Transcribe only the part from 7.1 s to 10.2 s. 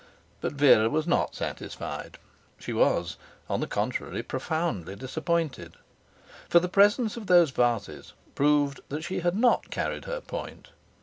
of those vases proved that she had not carried her